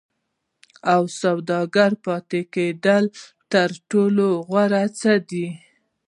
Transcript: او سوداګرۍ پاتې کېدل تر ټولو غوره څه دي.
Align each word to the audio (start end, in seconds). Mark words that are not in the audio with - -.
او 0.93 1.01
سوداګرۍ 1.21 1.93
پاتې 2.05 2.41
کېدل 2.53 3.03
تر 3.51 3.69
ټولو 3.91 4.27
غوره 4.47 4.83
څه 4.99 5.13
دي. 5.29 5.47